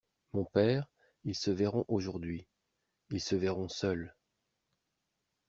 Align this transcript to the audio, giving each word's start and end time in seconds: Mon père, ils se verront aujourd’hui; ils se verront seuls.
Mon 0.33 0.45
père, 0.45 0.89
ils 1.25 1.35
se 1.35 1.51
verront 1.51 1.85
aujourd’hui; 1.87 2.47
ils 3.11 3.21
se 3.21 3.35
verront 3.35 3.69
seuls. 3.69 4.15